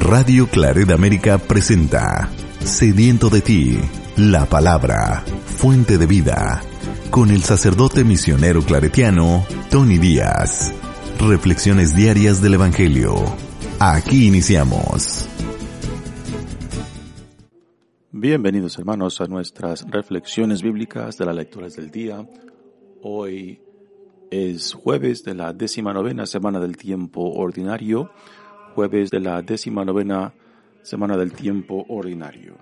[0.00, 2.30] Radio Claret América presenta
[2.64, 3.78] Sediento de ti,
[4.16, 6.62] la palabra, fuente de vida,
[7.10, 10.72] con el sacerdote misionero claretiano Tony Díaz.
[11.20, 13.14] Reflexiones diarias del Evangelio.
[13.78, 15.28] Aquí iniciamos.
[18.10, 22.26] Bienvenidos hermanos a nuestras reflexiones bíblicas de las lecturas del día.
[23.02, 23.60] Hoy
[24.30, 28.10] es jueves de la décima novena semana del tiempo ordinario,
[28.74, 30.32] jueves de la décima novena
[30.82, 32.56] semana del tiempo ordinario.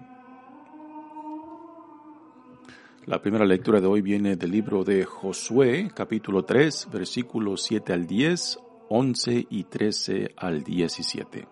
[3.06, 8.06] La primera lectura de hoy viene del libro de Josué, capítulo 3, versículos 7 al
[8.06, 11.48] 10, 11 y 13 al 17.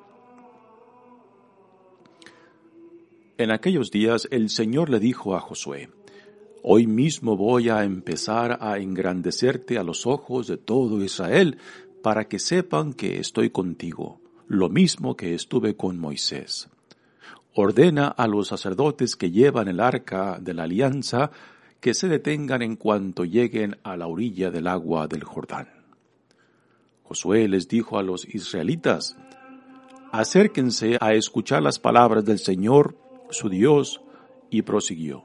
[3.39, 5.91] En aquellos días el Señor le dijo a Josué,
[6.63, 11.59] Hoy mismo voy a empezar a engrandecerte a los ojos de todo Israel,
[12.03, 16.69] para que sepan que estoy contigo, lo mismo que estuve con Moisés.
[17.55, 21.31] Ordena a los sacerdotes que llevan el arca de la alianza
[21.81, 25.69] que se detengan en cuanto lleguen a la orilla del agua del Jordán.
[27.05, 29.17] Josué les dijo a los israelitas,
[30.13, 32.97] Acérquense a escuchar las palabras del Señor,
[33.31, 34.01] su Dios,
[34.51, 35.25] y prosiguió.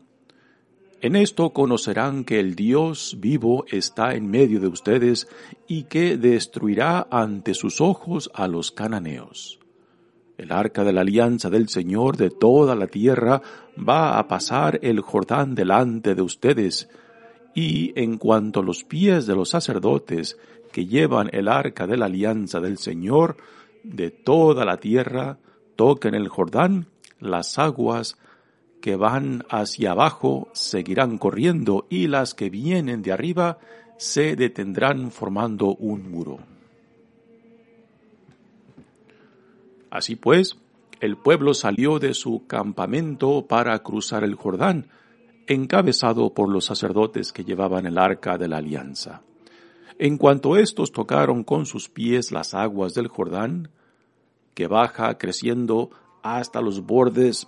[1.02, 5.28] En esto conocerán que el Dios vivo está en medio de ustedes
[5.68, 9.60] y que destruirá ante sus ojos a los cananeos.
[10.38, 13.42] El arca de la alianza del Señor de toda la tierra
[13.78, 16.88] va a pasar el Jordán delante de ustedes,
[17.56, 20.38] y en cuanto los pies de los sacerdotes
[20.72, 23.38] que llevan el arca de la alianza del Señor
[23.84, 25.40] de toda la tierra
[25.76, 26.86] toquen el Jordán,
[27.20, 28.18] las aguas
[28.82, 33.60] que van hacia abajo seguirán corriendo y las que vienen de arriba
[33.98, 36.40] se detendrán formando un muro.
[39.92, 40.58] Así pues,
[41.00, 44.88] el pueblo salió de su campamento para cruzar el Jordán,
[45.48, 49.22] encabezado por los sacerdotes que llevaban el arca de la alianza.
[50.00, 53.70] En cuanto estos tocaron con sus pies las aguas del Jordán,
[54.56, 55.92] que baja creciendo
[56.24, 57.48] hasta los bordes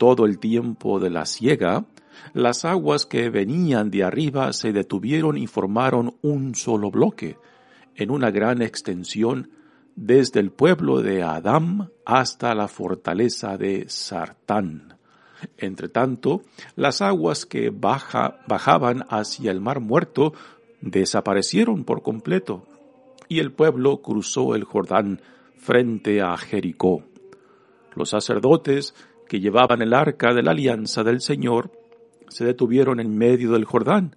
[0.00, 1.84] todo el tiempo de la siega,
[2.32, 7.36] las aguas que venían de arriba se detuvieron y formaron un solo bloque,
[7.96, 9.50] en una gran extensión
[9.96, 14.96] desde el pueblo de Adam hasta la fortaleza de Sartán.
[15.58, 16.44] Entre tanto,
[16.76, 20.32] las aguas que bajaban hacia el mar muerto
[20.80, 22.66] desaparecieron por completo,
[23.28, 25.20] y el pueblo cruzó el Jordán
[25.58, 27.02] frente a Jericó.
[27.94, 28.94] Los sacerdotes
[29.30, 31.70] que llevaban el arca de la alianza del Señor
[32.26, 34.16] se detuvieron en medio del Jordán,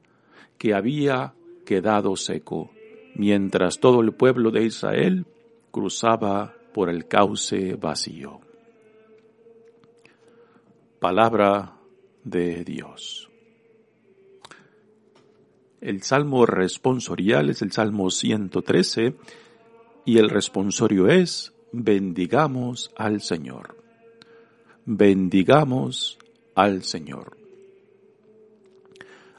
[0.57, 1.35] que había
[1.68, 2.72] quedado seco,
[3.13, 5.28] mientras todo el pueblo de Israel
[5.69, 8.40] cruzaba por el cauce vacío.
[11.00, 11.74] Palabra
[12.24, 13.30] de Dios.
[15.80, 19.13] El salmo responsorial es el salmo 113
[20.06, 23.82] y el responsorio es bendigamos al Señor
[24.85, 26.17] bendigamos
[26.55, 27.38] al Señor.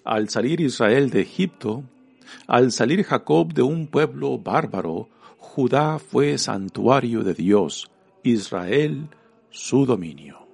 [0.05, 1.85] Al salir Israel de Egipto,
[2.47, 7.91] al salir Jacob de un pueblo bárbaro, Judá fue santuario de Dios,
[8.23, 9.09] Israel
[9.51, 10.47] su dominio.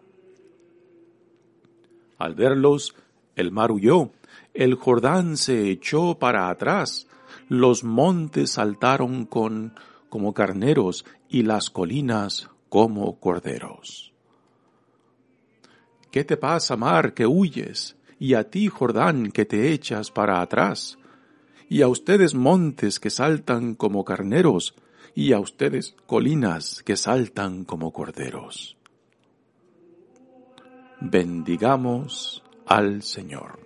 [2.18, 2.94] Al verlos,
[3.34, 4.10] el mar huyó,
[4.52, 7.06] el Jordán se echó para atrás,
[7.48, 9.74] los montes saltaron con
[10.08, 14.09] como carneros y las colinas como corderos.
[16.10, 17.96] ¿Qué te pasa, mar, que huyes?
[18.18, 20.98] Y a ti, Jordán, que te echas para atrás.
[21.68, 24.74] Y a ustedes montes que saltan como carneros,
[25.14, 28.76] y a ustedes colinas que saltan como corderos.
[31.00, 33.60] Bendigamos al Señor.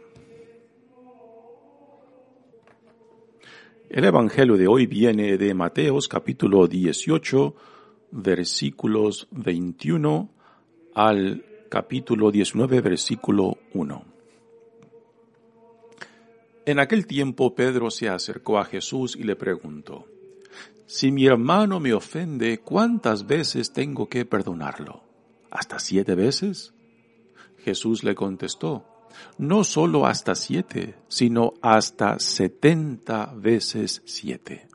[3.88, 7.54] El Evangelio de hoy viene de Mateos capítulo 18,
[8.10, 10.30] versículos 21
[10.94, 11.44] al
[11.74, 14.04] capítulo 19, versículo 1.
[16.66, 20.06] En aquel tiempo Pedro se acercó a Jesús y le preguntó,
[20.86, 25.02] Si mi hermano me ofende, ¿cuántas veces tengo que perdonarlo?
[25.50, 26.72] ¿Hasta siete veces?
[27.64, 28.86] Jesús le contestó,
[29.36, 34.68] no solo hasta siete, sino hasta setenta veces siete.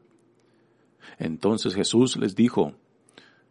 [1.17, 2.73] Entonces Jesús les dijo,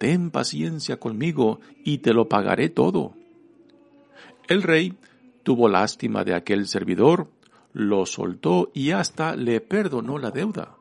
[0.00, 3.12] Ten paciencia conmigo y te lo pagaré todo.
[4.48, 4.94] El rey
[5.42, 7.28] tuvo lástima de aquel servidor,
[7.74, 10.74] lo soltó y hasta le perdonó la deuda.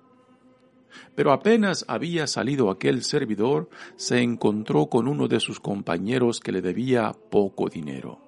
[1.15, 6.61] Pero apenas había salido aquel servidor, se encontró con uno de sus compañeros que le
[6.61, 8.19] debía poco dinero.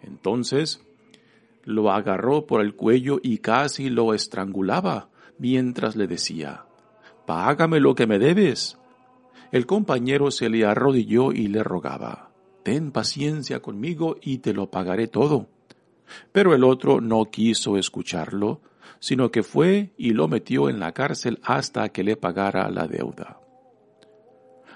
[0.00, 0.80] Entonces
[1.64, 5.08] lo agarró por el cuello y casi lo estrangulaba
[5.38, 6.66] mientras le decía,
[7.26, 8.77] Págame lo que me debes.
[9.50, 12.30] El compañero se le arrodilló y le rogaba,
[12.62, 15.48] Ten paciencia conmigo y te lo pagaré todo.
[16.32, 18.60] Pero el otro no quiso escucharlo,
[18.98, 23.40] sino que fue y lo metió en la cárcel hasta que le pagara la deuda.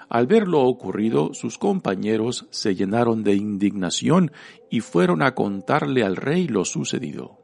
[0.09, 4.31] Al ver lo ocurrido, sus compañeros se llenaron de indignación
[4.69, 7.39] y fueron a contarle al rey lo sucedido.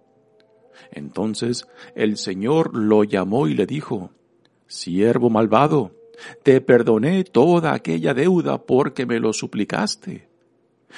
[0.91, 4.11] Entonces el Señor lo llamó y le dijo,
[4.67, 5.91] Siervo malvado,
[6.43, 10.29] te perdoné toda aquella deuda porque me lo suplicaste.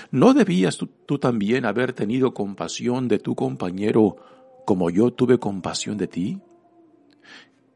[0.09, 4.17] ¿No debías tú, también haber tenido compasión de tu compañero
[4.65, 6.39] como yo tuve compasión de ti?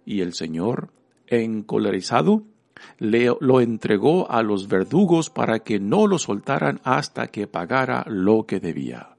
[0.06, 0.92] Y el Señor,
[1.28, 2.44] encolerizado,
[3.00, 8.46] le, lo entregó a los verdugos para que no lo soltaran hasta que pagara lo
[8.46, 9.15] que debía.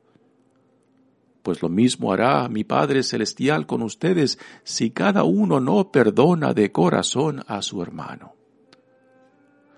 [1.46, 6.72] Pues lo mismo hará mi Padre Celestial con ustedes si cada uno no perdona de
[6.72, 8.34] corazón a su hermano.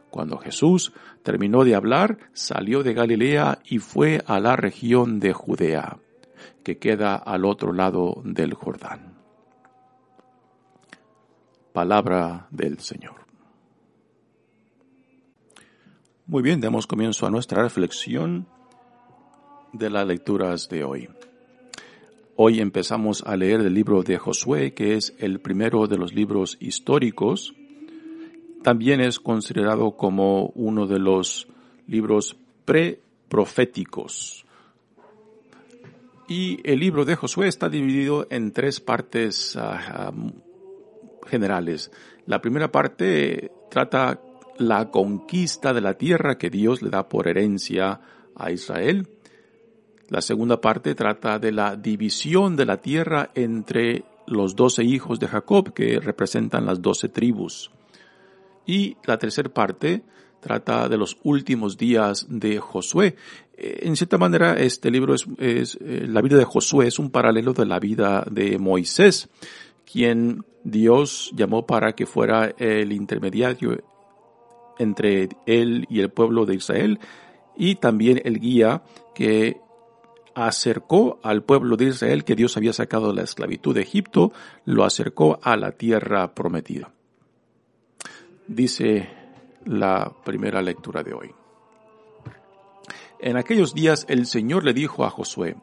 [0.09, 5.99] Cuando Jesús terminó de hablar, salió de Galilea y fue a la región de Judea,
[6.65, 9.19] que queda al otro lado del Jordán.
[11.75, 13.27] Palabra del Señor.
[16.25, 18.49] Muy bien, demos comienzo a nuestra reflexión
[19.75, 21.11] de las lecturas de hoy.
[22.41, 26.57] Hoy empezamos a leer el libro de Josué, que es el primero de los libros
[26.61, 27.53] históricos
[28.63, 31.49] también es considerado como uno de los
[31.87, 34.45] libros pre-proféticos.
[36.29, 40.13] Y el libro de Josué está dividido en tres partes ah,
[41.27, 41.91] generales.
[42.27, 44.21] La primera parte trata
[44.59, 48.01] la conquista de la tierra que Dios le da por herencia
[48.35, 49.09] a Israel.
[50.09, 55.29] La segunda parte trata de la división de la tierra entre los doce hijos de
[55.29, 57.71] Jacob que representan las doce tribus.
[58.67, 60.03] Y la tercera parte
[60.41, 63.17] trata de los últimos días de Josué.
[63.57, 67.53] Eh, en cierta manera, este libro es, eh, la vida de Josué es un paralelo
[67.53, 69.29] de la vida de Moisés,
[69.91, 73.83] quien Dios llamó para que fuera el intermediario
[74.79, 76.99] entre él y el pueblo de Israel
[77.57, 78.83] y también el guía
[79.15, 79.61] que
[80.47, 84.33] acercó al pueblo de Israel que Dios había sacado de la esclavitud de Egipto,
[84.65, 86.93] lo acercó a la tierra prometida
[88.49, 89.09] dice
[89.67, 91.31] la primera lectura de hoy.
[93.21, 95.57] En aquellos días el Señor le dijo a Josué,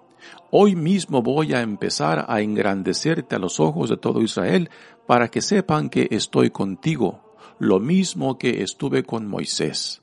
[0.51, 4.69] Hoy mismo voy a empezar a engrandecerte a los ojos de todo Israel
[5.05, 10.01] para que sepan que estoy contigo, lo mismo que estuve con Moisés.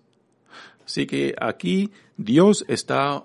[0.84, 3.24] Así que aquí Dios está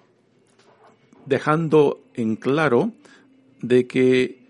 [1.28, 2.92] dejando en claro
[3.62, 4.48] de que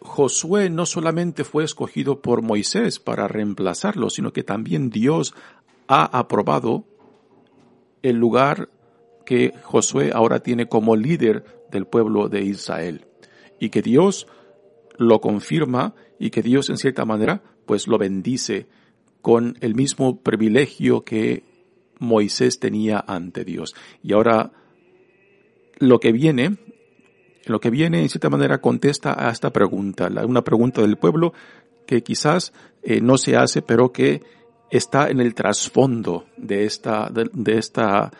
[0.00, 5.34] Josué no solamente fue escogido por Moisés para reemplazarlo, sino que también Dios
[5.88, 6.84] ha aprobado
[8.02, 8.68] el lugar
[9.24, 13.06] que Josué ahora tiene como líder del pueblo de Israel.
[13.58, 14.26] Y que Dios
[14.96, 18.66] lo confirma y que Dios en cierta manera pues lo bendice
[19.22, 21.49] con el mismo privilegio que
[22.00, 23.74] Moisés tenía ante Dios.
[24.02, 24.50] Y ahora
[25.78, 26.58] lo que viene
[27.46, 31.32] lo que viene, en cierta manera, contesta a esta pregunta, una pregunta del pueblo
[31.86, 32.52] que quizás
[32.82, 34.22] eh, no se hace, pero que
[34.70, 38.10] está en el trasfondo de esta, de, esta,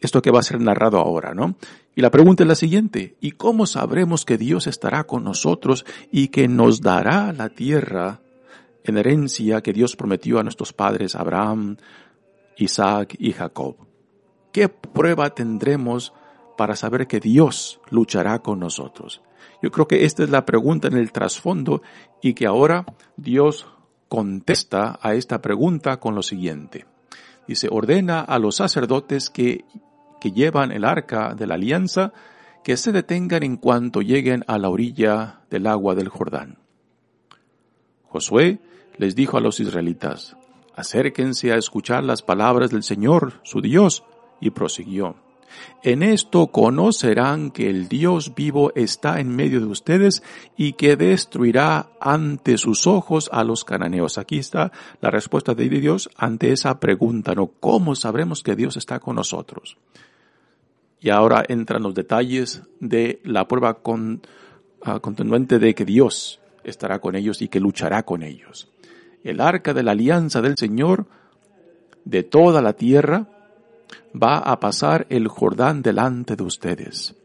[0.00, 1.56] esto que va a ser narrado ahora, ¿no?
[1.94, 6.28] Y la pregunta es la siguiente, ¿y cómo sabremos que Dios estará con nosotros y
[6.28, 8.20] que nos dará la tierra
[8.82, 11.76] en herencia que Dios prometió a nuestros padres Abraham,
[12.56, 13.76] Isaac y Jacob?
[14.52, 16.12] ¿Qué prueba tendremos
[16.56, 19.22] para saber que Dios luchará con nosotros?
[19.62, 21.82] Yo creo que esta es la pregunta en el trasfondo
[22.22, 22.84] y que ahora
[23.16, 23.66] Dios
[24.08, 26.86] contesta a esta pregunta con lo siguiente.
[27.48, 29.64] Dice, ordena a los sacerdotes que,
[30.20, 32.12] que llevan el arca de la alianza
[32.62, 36.58] que se detengan en cuanto lleguen a la orilla del agua del Jordán.
[38.08, 38.60] Josué
[38.96, 40.36] les dijo a los israelitas,
[40.76, 44.04] acérquense a escuchar las palabras del Señor, su Dios,
[44.40, 45.16] y prosiguió.
[45.82, 50.22] En esto conocerán que el Dios vivo está en medio de ustedes
[50.56, 54.18] y que destruirá ante sus ojos a los cananeos.
[54.18, 57.48] Aquí está la respuesta de Dios ante esa pregunta, ¿no?
[57.60, 59.76] ¿Cómo sabremos que Dios está con nosotros?
[61.00, 64.22] Y ahora entran los detalles de la prueba con,
[64.86, 68.73] uh, de que Dios estará con ellos y que luchará con ellos.
[69.24, 71.06] El arca de la alianza del Señor
[72.04, 73.26] de toda la tierra
[74.14, 77.16] va a pasar el Jordán delante de ustedes.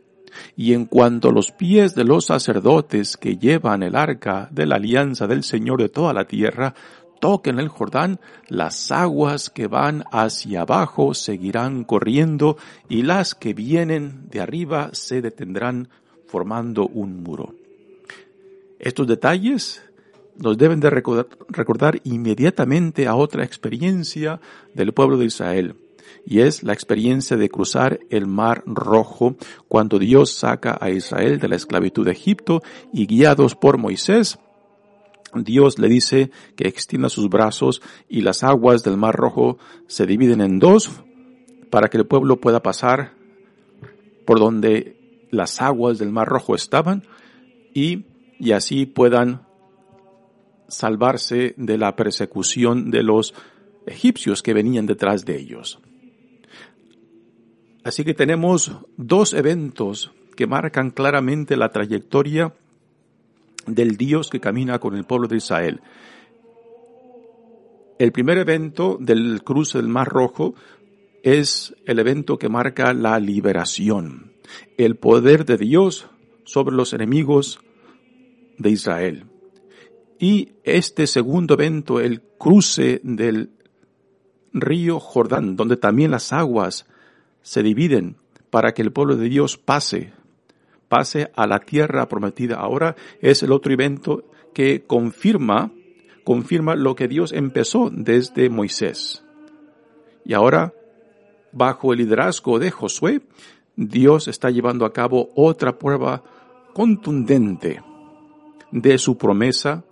[0.55, 5.27] Y en cuanto los pies de los sacerdotes que llevan el arca de la alianza
[5.27, 6.73] del Señor de toda la tierra,
[7.19, 14.29] toquen el Jordán, las aguas que van hacia abajo seguirán corriendo y las que vienen
[14.29, 15.89] de arriba se detendrán
[16.27, 17.55] formando un muro.
[18.79, 19.83] Estos detalles
[20.41, 24.39] nos deben de recordar, inmediatamente a otra experiencia
[24.73, 25.75] del pueblo de Israel
[26.25, 29.35] y es la experiencia de cruzar el mar rojo
[29.67, 34.39] cuando Dios saca a Israel de la esclavitud de Egipto y guiados por Moisés,
[35.35, 40.41] Dios le dice que extienda sus brazos y las aguas del mar rojo se dividen
[40.41, 40.89] en dos
[41.69, 43.13] para que el pueblo pueda pasar
[44.25, 47.03] por donde las aguas del mar rojo estaban
[47.73, 48.05] y,
[48.39, 49.48] y así puedan
[50.69, 53.33] salvarse de la persecución de los
[53.85, 55.79] egipcios que venían detrás de ellos.
[57.83, 62.53] Así que tenemos dos eventos que marcan claramente la trayectoria
[63.65, 65.81] del Dios que camina con el pueblo de Israel.
[67.97, 70.55] El primer evento del cruce del Mar Rojo
[71.23, 74.33] es el evento que marca la liberación,
[74.77, 76.07] el poder de Dios
[76.45, 77.59] sobre los enemigos
[78.57, 79.28] de Israel.
[80.19, 83.51] Y este segundo evento, el cruce del
[84.51, 86.85] río Jordán, donde también las aguas
[87.41, 88.17] se dividen
[88.49, 90.11] para que el pueblo de Dios pase,
[90.89, 92.57] pase a la tierra prometida.
[92.57, 95.71] Ahora es el otro evento que confirma,
[96.25, 99.23] confirma lo que Dios empezó desde Moisés.
[100.25, 100.73] Y ahora,
[101.53, 103.21] bajo el liderazgo de Josué,
[103.77, 106.23] Dios está llevando a cabo otra prueba
[106.73, 107.81] contundente
[108.71, 109.85] de su promesa,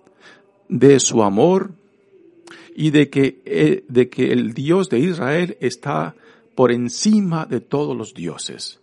[0.69, 1.71] de su amor
[2.75, 6.15] y de que, eh, de que el Dios de Israel está
[6.55, 8.79] por encima de todos los dioses,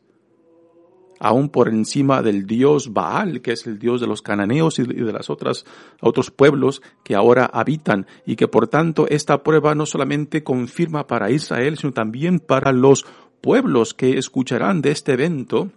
[1.18, 5.12] aún por encima del dios Baal, que es el dios de los cananeos y de
[5.12, 5.64] las otras,
[6.00, 11.30] otros pueblos que ahora habitan, y que por tanto esta prueba no solamente confirma para
[11.30, 13.06] Israel, sino también para los
[13.40, 15.70] pueblos que escucharán de este evento,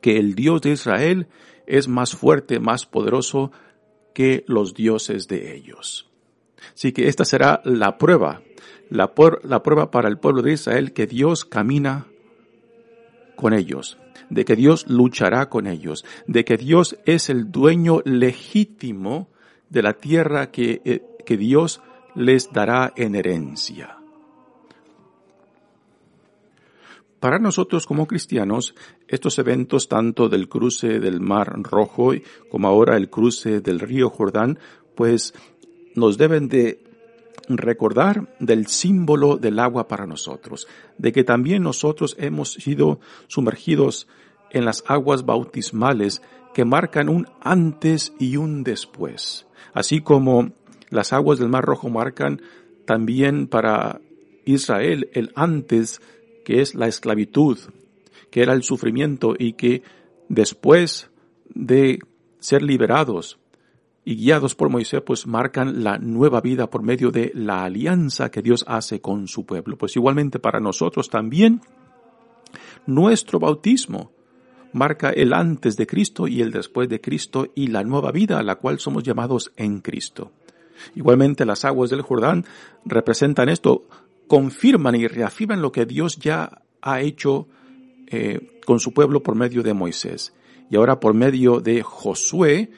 [0.00, 1.28] que el Dios de Israel
[1.66, 3.52] es más fuerte, más poderoso
[4.12, 6.08] que los dioses de ellos.
[6.74, 8.42] Así que esta será la prueba
[8.92, 9.10] la,
[9.42, 12.06] la prueba para el pueblo de Israel que Dios camina
[13.36, 19.30] con ellos, de que Dios luchará con ellos, de que Dios es el dueño legítimo
[19.70, 21.80] de la tierra que, eh, que Dios
[22.14, 24.01] les dará en herencia.
[27.22, 28.74] Para nosotros como cristianos,
[29.06, 32.14] estos eventos tanto del cruce del Mar Rojo
[32.50, 34.58] como ahora el cruce del río Jordán,
[34.96, 35.32] pues
[35.94, 36.82] nos deben de
[37.48, 40.66] recordar del símbolo del agua para nosotros,
[40.98, 42.98] de que también nosotros hemos sido
[43.28, 44.08] sumergidos
[44.50, 50.50] en las aguas bautismales que marcan un antes y un después, así como
[50.90, 52.42] las aguas del Mar Rojo marcan
[52.84, 54.00] también para
[54.44, 56.00] Israel el antes,
[56.44, 57.58] que es la esclavitud,
[58.30, 59.82] que era el sufrimiento y que
[60.28, 61.10] después
[61.54, 61.98] de
[62.38, 63.38] ser liberados
[64.04, 68.42] y guiados por Moisés, pues marcan la nueva vida por medio de la alianza que
[68.42, 69.78] Dios hace con su pueblo.
[69.78, 71.60] Pues igualmente para nosotros también,
[72.86, 74.10] nuestro bautismo
[74.72, 78.42] marca el antes de Cristo y el después de Cristo y la nueva vida a
[78.42, 80.32] la cual somos llamados en Cristo.
[80.96, 82.44] Igualmente las aguas del Jordán
[82.84, 83.84] representan esto,
[84.26, 87.48] confirman y reafirman lo que Dios ya ha hecho
[88.06, 90.34] eh, con su pueblo por medio de Moisés.
[90.70, 92.70] Y ahora por medio de Josué,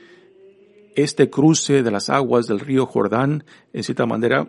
[0.94, 4.48] este cruce de las aguas del río Jordán, en cierta manera,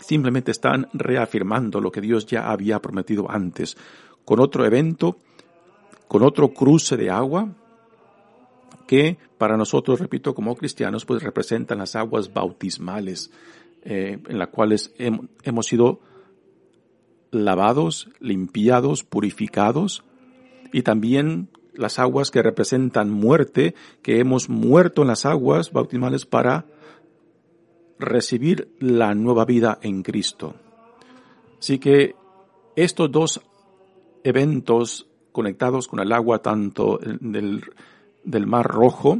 [0.00, 3.76] simplemente están reafirmando lo que Dios ya había prometido antes,
[4.24, 5.18] con otro evento,
[6.08, 7.48] con otro cruce de agua,
[8.86, 13.30] que para nosotros, repito, como cristianos, pues representan las aguas bautismales,
[13.84, 16.00] eh, en las cuales hemos sido
[17.30, 20.04] lavados, limpiados, purificados,
[20.72, 26.66] y también las aguas que representan muerte, que hemos muerto en las aguas bautismales para
[27.98, 30.54] recibir la nueva vida en Cristo.
[31.58, 32.14] Así que
[32.76, 33.40] estos dos
[34.24, 39.18] eventos conectados con el agua tanto del Mar Rojo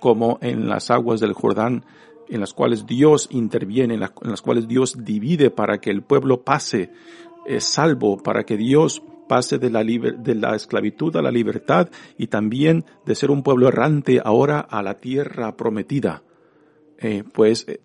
[0.00, 1.84] como en las aguas del Jordán,
[2.28, 6.90] en las cuales Dios interviene, en, las cuales Dios divide para que el pueblo pase
[7.46, 12.28] eh, salvo, para que Dios pase de la, de la esclavitud a la libertad y
[12.28, 16.22] también de ser un pueblo errante ahora a la tierra prometida.
[16.98, 17.80] Eh, pues, eh,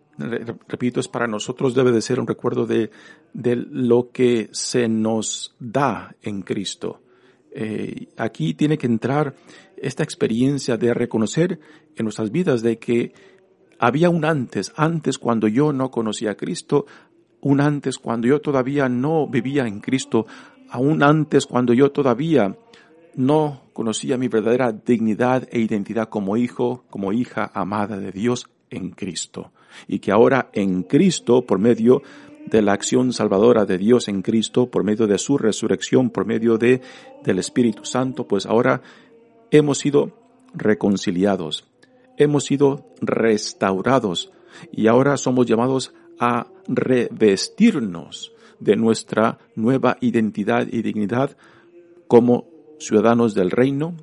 [0.68, 2.92] repito, es para nosotros debe de ser un recuerdo de,
[3.34, 7.02] de lo que se nos da en Cristo.
[8.16, 9.36] Aquí tiene que entrar
[9.76, 11.60] esta experiencia de reconocer
[11.98, 13.14] en nuestras vidas de que
[13.82, 16.86] había un antes, antes cuando yo no conocía a Cristo,
[17.42, 20.28] un antes cuando yo todavía no vivía en Cristo,
[20.70, 22.56] aún antes cuando yo todavía
[23.16, 28.92] no conocía mi verdadera dignidad e identidad como hijo, como hija amada de Dios en
[28.92, 29.52] Cristo.
[29.88, 32.04] Y que ahora en Cristo, por medio
[32.46, 36.60] de la acción salvadora de Dios en Cristo, por medio de su resurrección, por medio
[36.60, 36.82] de,
[37.24, 38.84] del Espíritu Santo, pues ahora
[39.50, 40.12] hemos sido
[40.54, 41.66] reconciliados,
[42.18, 44.32] hemos sido restaurados
[44.72, 51.36] y ahora somos llamados a revestirnos de nuestra nueva identidad y dignidad
[52.08, 52.48] como
[52.80, 53.96] ciudadanos del reino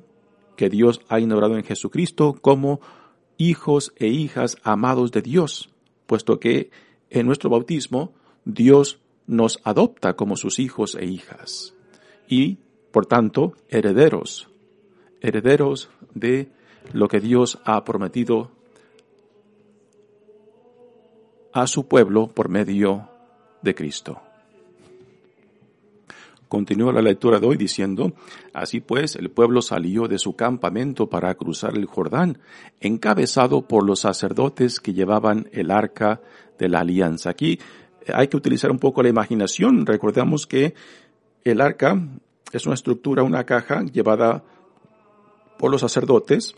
[0.57, 2.81] que Dios ha inaugurado en Jesucristo, como
[3.37, 5.69] hijos e hijas amados de Dios,
[6.05, 6.71] puesto que
[7.09, 8.11] en nuestro bautismo
[8.43, 11.75] Dios nos adopta como sus hijos e hijas
[12.27, 12.57] y,
[12.91, 14.49] por tanto, herederos,
[15.21, 16.51] herederos de
[16.93, 18.51] lo que Dios ha prometido
[21.53, 23.09] a su pueblo por medio
[23.61, 24.21] de Cristo.
[26.47, 28.13] Continúa la lectura de hoy diciendo,
[28.53, 32.39] Así pues el pueblo salió de su campamento para cruzar el Jordán,
[32.79, 36.21] encabezado por los sacerdotes que llevaban el arca
[36.57, 37.29] de la alianza.
[37.29, 37.59] Aquí
[38.11, 39.85] hay que utilizar un poco la imaginación.
[39.85, 40.73] Recordamos que
[41.43, 42.01] el arca
[42.51, 44.43] es una estructura, una caja llevada
[45.59, 46.55] por los sacerdotes,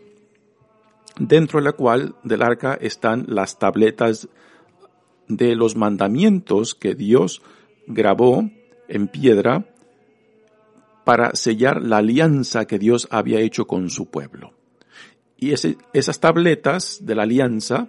[1.28, 4.28] dentro de la cual del arca están las tabletas
[5.28, 7.42] de los mandamientos que Dios
[7.88, 8.50] grabó
[8.88, 9.66] en piedra
[11.04, 14.54] para sellar la alianza que Dios había hecho con su pueblo.
[15.38, 17.88] Y esas tabletas de la alianza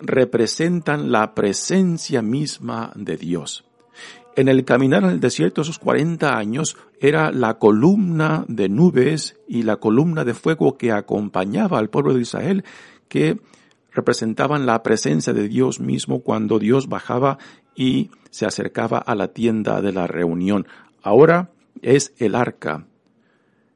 [0.00, 3.67] representan la presencia misma de Dios.
[4.38, 9.64] En el caminar en el desierto esos 40 años era la columna de nubes y
[9.64, 12.64] la columna de fuego que acompañaba al pueblo de Israel
[13.08, 13.40] que
[13.90, 17.38] representaban la presencia de Dios mismo cuando Dios bajaba
[17.74, 20.68] y se acercaba a la tienda de la reunión.
[21.02, 21.50] Ahora
[21.82, 22.86] es el arca,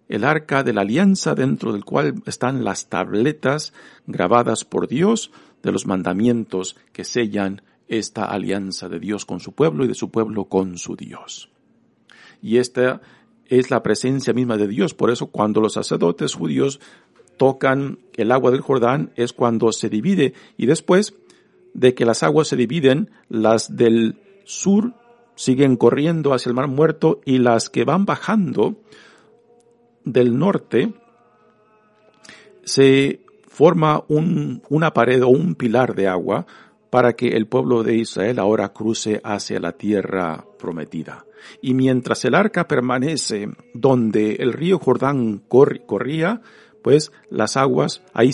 [0.09, 3.72] el arca de la alianza dentro del cual están las tabletas
[4.07, 5.33] grabadas por Dios
[5.64, 10.11] de los mandamientos que sellan esta alianza de Dios con su pueblo y de su
[10.11, 11.51] pueblo con su Dios.
[12.40, 13.01] Y esta
[13.47, 14.95] es la presencia misma de Dios.
[14.95, 16.81] Por eso cuando los sacerdotes judíos
[17.37, 21.14] tocan el agua del Jordán es cuando se divide y después
[21.75, 24.95] de que las aguas se dividen, las del sur
[25.35, 28.77] siguen corriendo hacia el mar muerto y las que van bajando
[30.05, 30.92] del norte
[32.64, 36.47] se forma un, una pared o un pilar de agua
[36.92, 41.24] para que el pueblo de Israel ahora cruce hacia la tierra prometida.
[41.62, 46.42] Y mientras el arca permanece donde el río Jordán corría,
[46.83, 48.33] pues las aguas, ahí,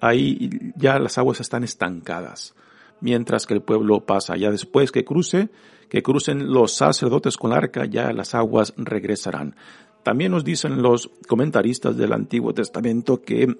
[0.00, 2.56] ahí ya las aguas están estancadas.
[3.00, 5.50] Mientras que el pueblo pasa, ya después que cruce,
[5.88, 9.54] que crucen los sacerdotes con el arca, ya las aguas regresarán.
[10.02, 13.54] También nos dicen los comentaristas del Antiguo Testamento que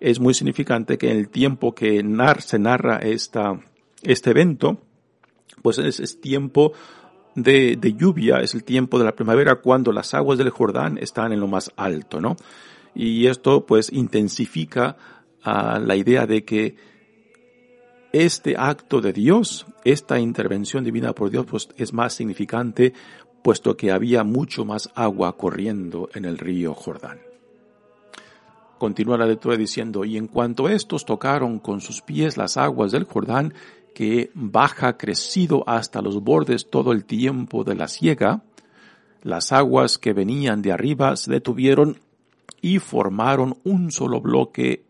[0.00, 2.02] es muy significante que en el tiempo que
[2.40, 3.60] se narra esta,
[4.02, 4.78] este evento,
[5.62, 6.72] pues es, tiempo
[7.34, 11.40] de, lluvia, es el tiempo de la primavera cuando las aguas del Jordán están en
[11.40, 12.36] lo más alto, ¿no?
[12.94, 14.96] Y esto pues intensifica
[15.44, 16.76] ah, la idea de que
[18.12, 22.92] este acto de Dios, esta intervención divina por Dios, pues es más significante
[23.42, 27.29] puesto que había mucho más agua corriendo en el río Jordán.
[28.80, 33.04] Continúa la lectura diciendo, y en cuanto estos tocaron con sus pies las aguas del
[33.04, 33.52] Jordán,
[33.94, 38.42] que baja crecido hasta los bordes todo el tiempo de la siega,
[39.22, 42.00] las aguas que venían de arriba se detuvieron
[42.62, 44.82] y formaron un solo bloque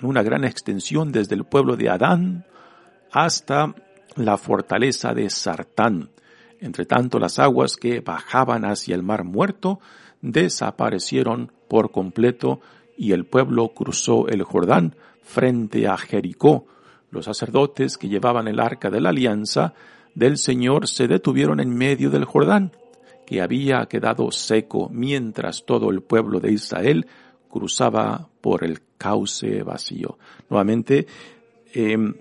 [0.00, 2.44] en una gran extensión desde el pueblo de Adán
[3.12, 3.72] hasta
[4.16, 6.10] la fortaleza de Sartán.
[6.58, 9.78] Entre tanto, las aguas que bajaban hacia el mar muerto
[10.22, 12.60] desaparecieron por completo
[12.96, 16.66] y el pueblo cruzó el Jordán frente a Jericó,
[17.10, 19.74] Los sacerdotes que llevaban el arca de la alianza
[20.14, 22.72] del Señor se detuvieron en medio del Jordán,
[23.26, 27.06] que había quedado seco mientras todo el pueblo de Israel
[27.48, 30.18] cruzaba por el cauce vacío.
[30.48, 31.06] Nuevamente,
[31.72, 32.14] em,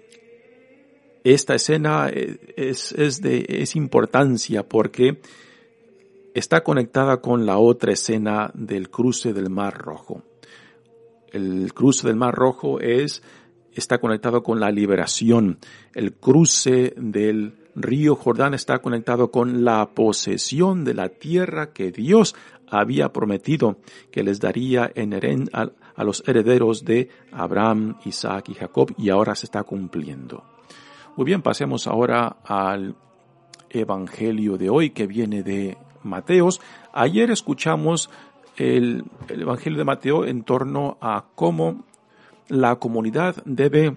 [1.24, 5.20] esta escena es, es, de es importancia porque
[6.40, 10.24] está conectada con la otra escena del cruce del Mar Rojo.
[11.32, 13.22] El cruce del Mar Rojo es
[13.74, 15.60] está conectado con la liberación.
[15.94, 22.36] El cruce del río Jordán está conectado con la posesión de la tierra que Dios
[22.68, 23.78] había prometido
[24.12, 24.92] que les daría
[25.54, 30.44] a, a los herederos de Abraham, Isaac y Jacob y ahora se está cumpliendo.
[31.18, 32.96] Muy bien, pasemos ahora al
[33.70, 36.62] Evangelio de hoy que viene de Mateos.
[36.94, 38.10] Ayer escuchamos
[38.58, 41.86] el, el, Evangelio de Mateo en torno a cómo
[42.48, 43.96] la comunidad debe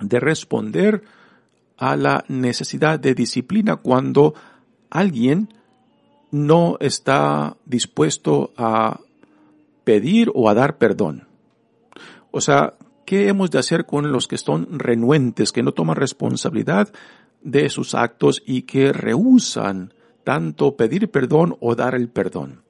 [0.00, 1.02] de responder
[1.76, 4.34] a la necesidad de disciplina cuando
[4.90, 5.48] alguien
[6.30, 9.00] no está dispuesto a
[9.84, 11.28] pedir o a dar perdón.
[12.30, 16.92] O sea, ¿qué hemos de hacer con los que son renuentes, que no toman responsabilidad
[17.42, 19.92] de sus actos y que rehusan
[20.24, 22.62] tanto pedir perdón o dar el perdón?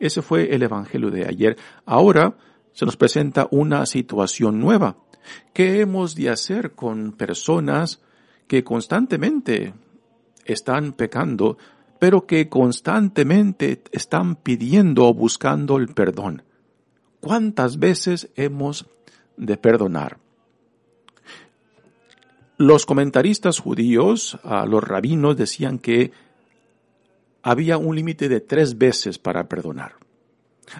[0.00, 1.56] Ese fue el Evangelio de ayer.
[1.84, 2.36] Ahora
[2.72, 4.96] se nos presenta una situación nueva.
[5.52, 8.00] ¿Qué hemos de hacer con personas
[8.46, 9.74] que constantemente
[10.44, 11.58] están pecando,
[11.98, 16.44] pero que constantemente están pidiendo o buscando el perdón?
[17.20, 18.86] ¿Cuántas veces hemos
[19.36, 20.18] de perdonar?
[22.56, 26.12] Los comentaristas judíos, los rabinos, decían que
[27.42, 29.94] había un límite de tres veces para perdonar.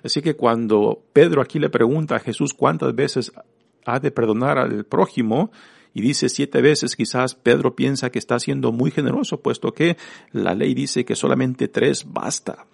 [0.03, 3.33] Así que cuando Pedro aquí le pregunta a Jesús cuántas veces
[3.85, 5.51] ha de perdonar al prójimo,
[5.95, 9.97] y dice siete veces, quizás Pedro piensa que está siendo muy generoso, puesto que
[10.33, 12.67] la ley dice que solamente tres basta.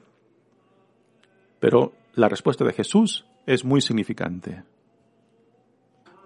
[1.61, 4.65] Pero la respuesta de Jesús es muy significante.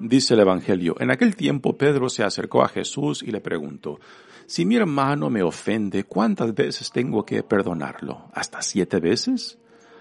[0.01, 4.01] Dice el Evangelio, en aquel tiempo Pedro se acercó a Jesús y le preguntó,
[4.49, 8.31] si mi hermano me ofende, ¿cuántas veces tengo que perdonarlo?
[8.33, 9.59] ¿Hasta siete veces?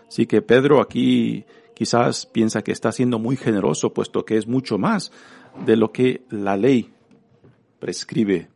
[0.08, 4.78] Así que Pedro aquí quizás piensa que está siendo muy generoso, puesto que es mucho
[4.78, 5.12] más
[5.66, 6.94] de lo que la ley
[7.80, 8.48] prescribe.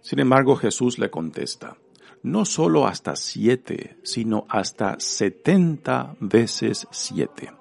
[0.00, 1.76] Sin embargo, Jesús le contesta,
[2.22, 7.52] no solo hasta siete, sino hasta setenta veces siete.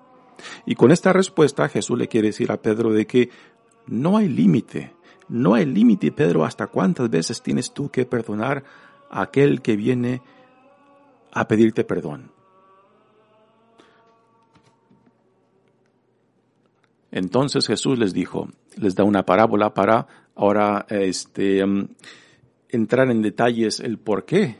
[0.65, 3.29] Y con esta respuesta Jesús le quiere decir a Pedro de que
[3.85, 4.93] no hay límite,
[5.31, 8.65] no hay límite, Pedro, hasta cuántas veces tienes tú que perdonar
[9.09, 10.21] a aquel que viene
[11.31, 12.31] a pedirte perdón.
[17.11, 21.87] Entonces Jesús les dijo, les da una parábola para ahora este, um,
[22.67, 24.57] entrar en detalles el por qué.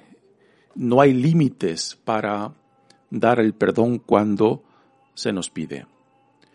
[0.75, 2.53] No hay límites para
[3.09, 4.63] dar el perdón cuando
[5.15, 5.85] se nos pide.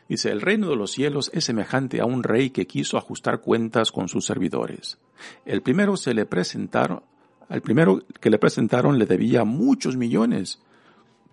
[0.08, 3.90] Dice, el reino de los cielos es semejante a un rey que quiso ajustar cuentas
[3.90, 4.98] con sus servidores.
[5.44, 7.02] El primero se le presentaron,
[7.48, 10.60] al primero que le presentaron le debía muchos millones.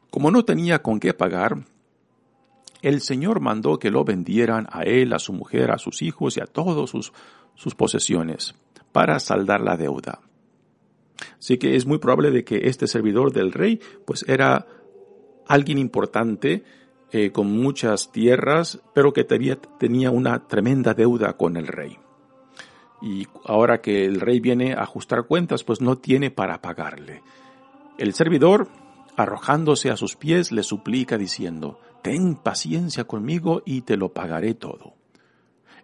[0.09, 1.65] Como no tenía con qué pagar,
[2.81, 6.41] el Señor mandó que lo vendieran a él, a su mujer, a sus hijos y
[6.41, 7.13] a todas sus,
[7.55, 8.55] sus posesiones
[8.91, 10.19] para saldar la deuda.
[11.37, 14.67] Así que es muy probable de que este servidor del rey pues era
[15.47, 16.63] alguien importante
[17.13, 21.99] eh, con muchas tierras, pero que tenía, tenía una tremenda deuda con el rey.
[23.03, 27.21] Y ahora que el rey viene a ajustar cuentas, pues no tiene para pagarle.
[27.99, 28.67] El servidor,
[29.15, 34.95] arrojándose a sus pies, le suplica diciendo, Ten paciencia conmigo y te lo pagaré todo.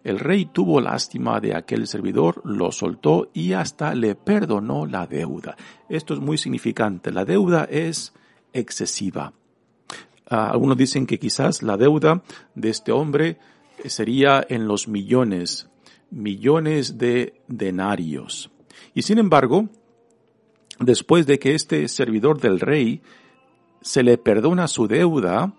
[0.04, 5.56] El rey tuvo lástima de aquel servidor, lo soltó y hasta le perdonó la deuda.
[5.89, 7.12] Esto es muy significante.
[7.12, 8.13] La deuda es
[8.52, 9.34] excesiva.
[10.30, 12.22] Ah, algunos dicen que quizás la deuda
[12.54, 13.39] de este hombre
[13.86, 15.70] sería en los millones,
[16.12, 18.52] millones de denarios.
[18.94, 19.70] Y sin embargo,
[20.80, 23.02] después de que este servidor del rey
[23.82, 25.54] se le perdona su deuda,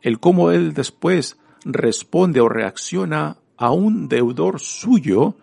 [0.00, 5.34] el cómo él después responde o reacciona a un deudor suyo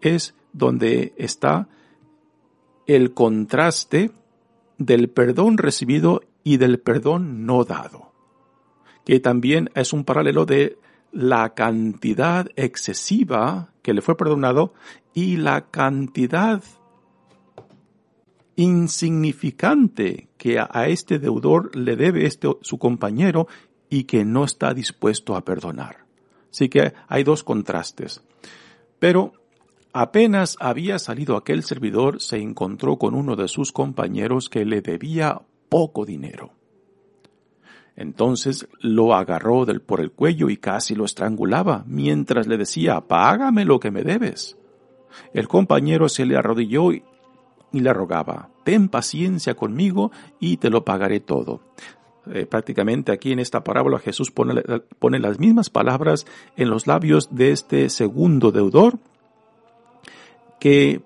[0.00, 1.68] es donde está
[2.86, 4.10] el contraste
[4.78, 8.10] del perdón recibido y del perdón no dado,
[9.04, 10.78] que también es un paralelo de
[11.12, 14.72] la cantidad excesiva que le fue perdonado
[15.12, 16.62] y la cantidad
[18.56, 23.46] insignificante que a, este deudor le debe este, su compañero
[23.90, 26.06] y que no está dispuesto a perdonar.
[26.50, 28.22] Así que hay dos contrastes.
[28.98, 29.34] Pero
[29.92, 35.42] apenas había salido aquel servidor, se encontró con uno de sus compañeros que le debía
[35.68, 36.52] poco dinero.
[37.96, 43.64] Entonces lo agarró del, por el cuello y casi lo estrangulaba, mientras le decía, págame
[43.64, 44.56] lo que me debes.
[45.32, 47.02] El compañero se le arrodilló y,
[47.72, 51.60] le rogaba, ten paciencia conmigo y te lo pagaré todo.
[52.30, 54.62] Eh, prácticamente aquí en esta parábola Jesús pone,
[55.00, 56.24] pone las mismas palabras
[56.56, 58.98] en los labios de este segundo deudor
[60.60, 61.02] que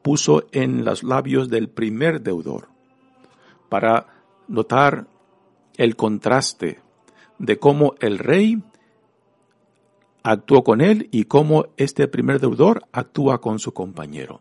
[0.00, 2.69] puso en los labios del primer deudor,
[3.70, 4.06] para
[4.48, 5.06] notar
[5.78, 6.80] el contraste
[7.38, 8.62] de cómo el rey
[10.22, 14.40] actuó con él y cómo este primer deudor actúa con su compañero.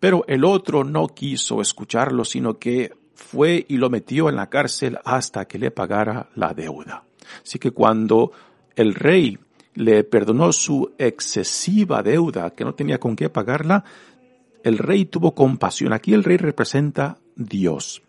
[0.00, 4.98] Pero el otro no quiso escucharlo, sino que fue y lo metió en la cárcel
[5.04, 7.04] hasta que le pagara la deuda.
[7.44, 8.32] Así que cuando
[8.74, 9.38] el rey
[9.74, 13.84] le perdonó su excesiva deuda, que no tenía con qué pagarla,
[14.64, 15.92] el rey tuvo compasión.
[15.92, 18.02] Aquí el rey representa Dios.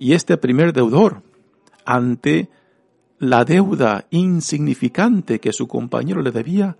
[0.00, 1.22] Y este primer deudor
[1.84, 2.48] ante
[3.18, 6.78] la deuda insignificante que su compañero le debía,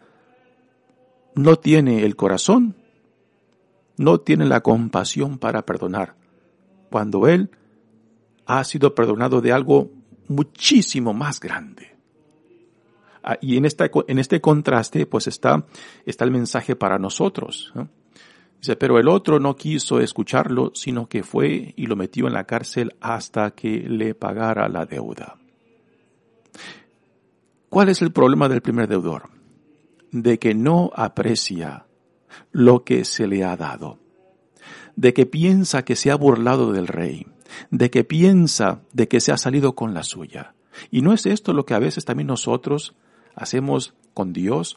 [1.35, 2.77] no tiene el corazón,
[3.99, 6.15] no tiene la compasión para perdonar,
[6.89, 7.51] cuando él
[8.47, 9.91] ha sido perdonado de algo
[10.29, 11.95] muchísimo más grande.
[13.23, 15.67] Ah, y en, esta, en este contraste, pues está,
[16.07, 17.75] está el mensaje para nosotros.
[18.61, 22.45] Dice, pero el otro no quiso escucharlo, sino que fue y lo metió en la
[22.45, 25.39] cárcel hasta que le pagara la deuda.
[27.71, 29.31] ¿Cuál es el problema del primer deudor?
[30.13, 31.87] De que no aprecia
[32.53, 33.99] lo que se le ha dado,
[34.95, 37.27] de que piensa que se ha burlado del rey,
[37.71, 40.53] de que piensa de que se ha salido con la suya.
[40.91, 42.95] Y no es esto lo que a veces también nosotros
[43.35, 44.77] hacemos con Dios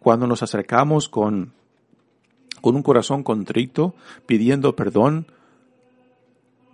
[0.00, 1.52] cuando nos acercamos con
[2.60, 3.94] con un corazón contrito,
[4.26, 5.26] pidiendo perdón,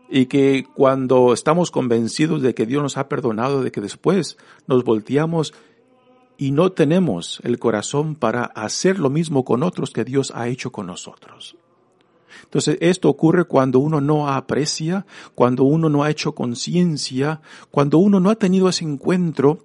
[0.09, 4.85] y que cuando estamos convencidos de que Dios nos ha perdonado, de que después nos
[4.85, 5.55] volteamos
[6.37, 10.73] y no tenemos el corazón para hacer lo mismo con otros que Dios ha hecho
[10.73, 11.57] con nosotros.
[12.45, 18.21] Entonces, esto ocurre cuando uno no aprecia, cuando uno no ha hecho conciencia, cuando uno
[18.21, 19.65] no ha tenido ese encuentro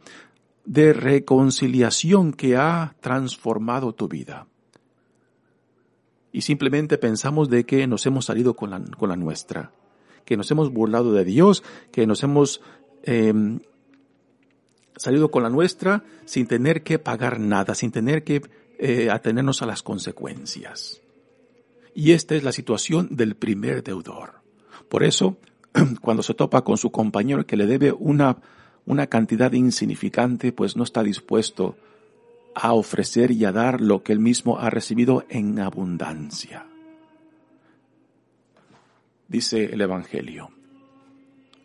[0.66, 4.48] de reconciliación que ha transformado tu vida
[6.32, 9.72] y simplemente pensamos de que nos hemos salido con la, con la nuestra,
[10.26, 12.62] que nos hemos burlado de Dios, que nos hemos
[13.04, 13.60] em,
[14.96, 18.42] salido con la nuestra sin tener que pagar nada, sin tener que
[18.78, 21.02] eh, atenernos a las consecuencias.
[21.96, 24.42] Y esta es la situación del primer deudor.
[24.88, 25.38] Por eso,
[26.02, 28.38] cuando se topa con su compañero que le debe una,
[28.86, 31.76] una cantidad insignificante, pues no está dispuesto
[32.56, 36.66] a ofrecer y a dar lo que él mismo ha recibido en abundancia.
[39.28, 40.50] Dice el Evangelio.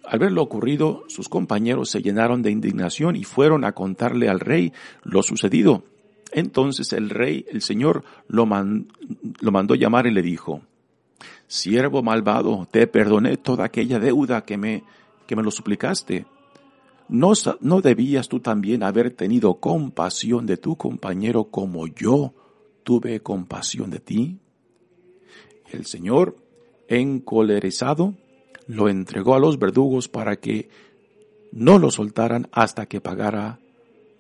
[0.04, 4.40] Al ver lo ocurrido, sus compañeros se llenaron de indignación y fueron a contarle al
[4.40, 5.84] rey lo sucedido.
[6.32, 10.60] Entonces el rey, el Señor, lo, lo mandó llamar y le dijo,
[11.46, 14.84] Siervo malvado, te perdoné toda aquella deuda que me,
[15.26, 16.26] que me lo suplicaste
[17.08, 22.34] ¿No, ¿No debías tú también haber tenido compasión de tu compañero como yo
[22.82, 24.38] tuve compasión de ti?
[25.70, 26.36] El Señor,
[26.88, 28.14] encolerizado,
[28.66, 30.68] lo entregó a los verdugos para que
[31.52, 33.60] no lo soltaran hasta que pagara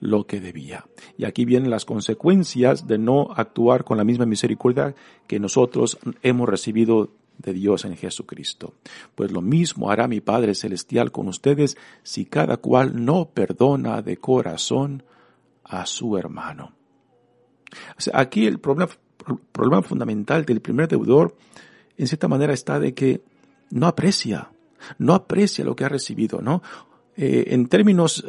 [0.00, 0.84] lo que debía.
[1.16, 4.94] Y aquí vienen las consecuencias de no actuar con la misma misericordia
[5.26, 8.74] que nosotros hemos recibido de Dios en Jesucristo.
[9.14, 14.16] Pues lo mismo hará mi Padre Celestial con ustedes si cada cual no perdona de
[14.16, 15.02] corazón
[15.64, 16.72] a su hermano.
[18.12, 21.36] aquí el problema, fundamental del primer deudor,
[21.96, 23.22] en cierta manera, está de que
[23.70, 24.50] no aprecia,
[24.98, 26.62] no aprecia lo que ha recibido, ¿no?
[27.16, 28.24] Eh, en términos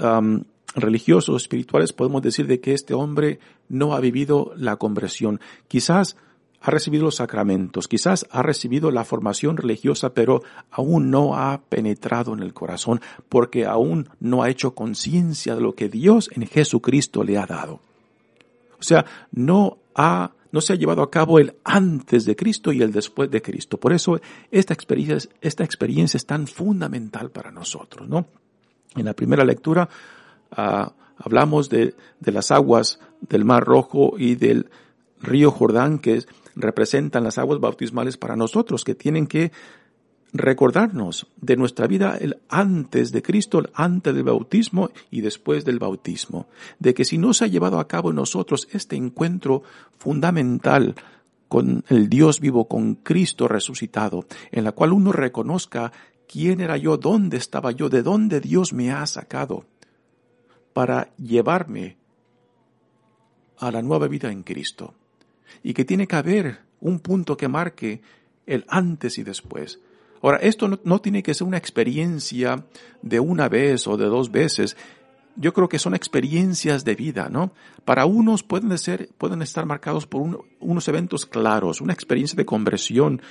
[0.76, 3.40] religiosos, espirituales, podemos decir de que este hombre
[3.70, 5.40] no ha vivido la conversión.
[5.68, 6.18] Quizás
[6.66, 12.34] ha recibido los sacramentos, quizás ha recibido la formación religiosa, pero aún no ha penetrado
[12.34, 17.24] en el corazón porque aún no ha hecho conciencia de lo que Dios en Jesucristo
[17.24, 17.82] le ha dado.
[18.80, 22.82] O sea, no ha no se ha llevado a cabo el antes de Cristo y
[22.82, 23.78] el después de Cristo.
[23.78, 28.26] Por eso esta experiencia, esta experiencia es tan fundamental para nosotros, ¿no?
[28.96, 29.88] En la primera lectura
[30.52, 34.70] ah, hablamos de, de las aguas del Mar Rojo y del
[35.22, 39.52] río Jordán, que es representan las aguas bautismales para nosotros, que tienen que
[40.34, 45.80] recordarnos de nuestra vida el antes de Cristo, el antes del bautismo y después del
[45.80, 46.48] bautismo.
[46.80, 49.64] De que si no se ha llevado a cabo en nosotros este encuentro
[49.98, 50.96] fundamental
[51.48, 55.92] con el Dios vivo, con Cristo resucitado, en la cual uno reconozca
[56.28, 59.66] quién era yo, dónde estaba yo, de dónde Dios me ha sacado,
[60.74, 61.98] para llevarme
[63.58, 64.94] a la nueva vida en Cristo.
[65.64, 68.02] Y que tiene que haber un punto que marque
[68.46, 69.80] el antes y después.
[70.22, 72.66] Ahora, esto no, tiene que ser una experiencia
[73.02, 74.76] de una vez o de dos veces.
[75.36, 77.52] Yo creo que son experiencias de vida, ¿no?
[77.84, 83.22] Para unos pueden ser, pueden estar marcados por unos eventos claros, una experiencia de conversión.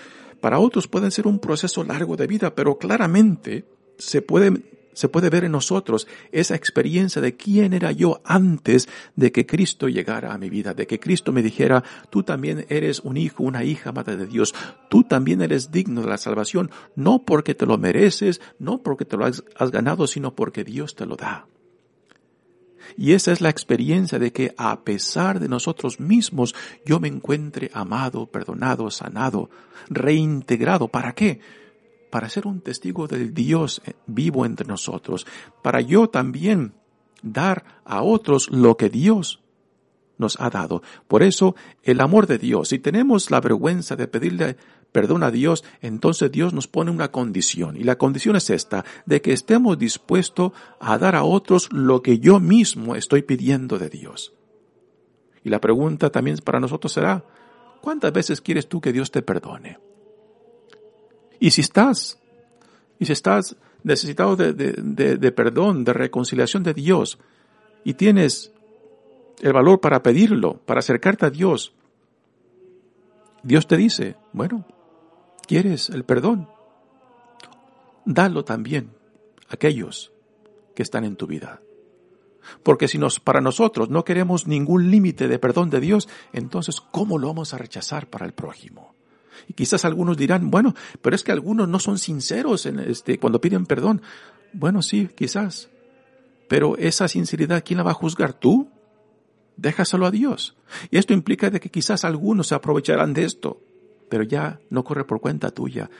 [0.40, 3.64] Para otros pueden ser un proceso largo de vida, pero claramente
[3.98, 4.62] se puede
[4.94, 9.88] se puede ver en nosotros esa experiencia de quién era yo antes de que Cristo
[9.88, 13.64] llegara a mi vida, de que Cristo me dijera, tú también eres un hijo, una
[13.64, 14.54] hija, madre de Dios,
[14.88, 19.16] tú también eres digno de la salvación, no porque te lo mereces, no porque te
[19.16, 21.46] lo has, ganado, sino porque Dios te lo da.
[22.96, 26.54] Y esa es la experiencia de que a pesar de nosotros mismos,
[26.84, 29.50] yo me encuentre amado, perdonado, sanado,
[29.88, 30.88] reintegrado.
[30.88, 31.40] ¿Para qué?
[32.14, 35.26] Para ser un testigo del Dios eh, vivo entre nosotros,
[35.64, 36.72] para yo también
[37.24, 39.42] dar a otros lo que Dios
[40.16, 40.80] nos ha dado.
[41.08, 44.56] Por eso, el amor de Dios, si tenemos la vergüenza de pedirle
[44.92, 47.76] perdón a Dios, entonces Dios nos pone una condición.
[47.76, 52.20] Y la condición es esta, de que estemos dispuestos a dar a otros lo que
[52.20, 54.34] yo mismo estoy pidiendo de Dios.
[55.42, 57.24] Y la pregunta también para nosotros será,
[57.82, 59.80] ¿cuántas veces quieres tú que Dios te perdone?
[61.44, 62.18] Y si estás,
[62.98, 67.18] y si estás necesitado de, perdón, de reconciliación de Dios,
[67.84, 68.50] y tienes
[69.42, 71.74] el valor para pedirlo, para acercarte a Dios,
[73.42, 74.64] Dios te dice, bueno,
[75.46, 76.48] ¿quieres el perdón?
[78.06, 78.92] Dalo también
[79.50, 80.12] a aquellos
[80.74, 81.60] que están en tu vida.
[82.62, 87.18] Porque si nos, para nosotros no queremos ningún límite de perdón de Dios, entonces ¿cómo
[87.18, 88.94] lo vamos a rechazar para el prójimo?
[89.48, 93.40] Y quizás algunos dirán, bueno, pero es que algunos no son sinceros en este, cuando
[93.40, 94.02] piden perdón.
[94.52, 95.70] Bueno, sí, quizás.
[96.48, 98.34] Pero esa sinceridad, ¿quién la va a juzgar?
[98.34, 98.68] ¿Tú?
[99.56, 100.56] Déjaselo a Dios.
[100.90, 103.60] Y esto implica de que quizás algunos se aprovecharán de esto,
[104.08, 105.90] pero ya no corre por cuenta tuya,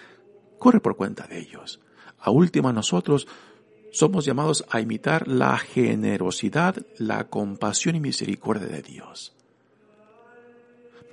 [0.58, 1.80] corre por cuenta de ellos.
[2.18, 3.26] A última nosotros
[3.92, 9.34] somos llamados a imitar la generosidad, la compasión y misericordia de Dios.